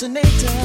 fascinator. 0.00 0.59